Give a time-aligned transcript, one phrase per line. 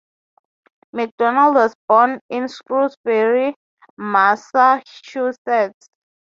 [0.93, 3.53] Mcdonald was born in Shrewsbury,
[3.99, 5.89] Massachusetts.